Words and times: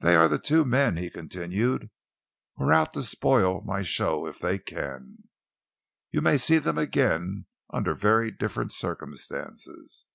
"They 0.00 0.14
are 0.14 0.26
the 0.26 0.38
two 0.38 0.64
men," 0.64 0.96
he 0.96 1.10
continued, 1.10 1.90
"who 2.56 2.64
are 2.64 2.72
out 2.72 2.92
to 2.92 3.02
spoil 3.02 3.60
my 3.60 3.82
show 3.82 4.26
if 4.26 4.38
they 4.38 4.58
can. 4.58 5.24
You 6.10 6.22
may 6.22 6.38
see 6.38 6.56
them 6.56 6.78
again 6.78 7.44
under 7.70 7.94
very 7.94 8.30
different 8.30 8.72
circumstances." 8.72 10.06